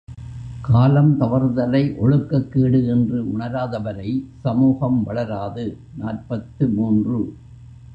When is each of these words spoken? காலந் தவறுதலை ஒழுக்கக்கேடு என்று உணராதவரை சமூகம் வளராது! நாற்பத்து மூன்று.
காலந் 0.67 1.17
தவறுதலை 1.17 1.81
ஒழுக்கக்கேடு 2.01 2.87
என்று 2.87 3.37
உணராதவரை 3.37 4.09
சமூகம் 4.41 5.03
வளராது! 5.03 5.65
நாற்பத்து 5.97 6.67
மூன்று. 6.67 7.19